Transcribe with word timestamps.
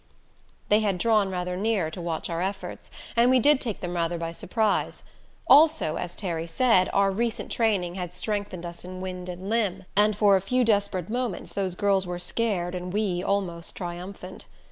They 0.69 0.79
had 0.79 0.97
drawn 0.97 1.29
rather 1.29 1.55
nearer 1.55 1.91
to 1.91 2.01
watch 2.01 2.27
our 2.27 2.41
efforts, 2.41 2.89
and 3.15 3.29
we 3.29 3.39
did 3.39 3.61
take 3.61 3.81
them 3.81 3.95
rather 3.95 4.17
by 4.17 4.31
surprise; 4.31 5.03
also, 5.45 5.95
as 5.97 6.15
Terry 6.15 6.47
said, 6.47 6.89
our 6.91 7.11
recent 7.11 7.51
training 7.51 7.93
had 7.93 8.11
strengthened 8.11 8.65
us 8.65 8.83
in 8.83 8.99
wind 8.99 9.29
and 9.29 9.47
limb, 9.47 9.85
and 9.95 10.15
for 10.17 10.35
a 10.35 10.41
few 10.41 10.63
desperate 10.65 11.11
moments 11.11 11.53
those 11.53 11.75
girls 11.75 12.07
were 12.07 12.17
scared 12.17 12.73
and 12.73 12.91
we 12.91 13.21
almost 13.23 13.75
triumphant. 13.75 14.45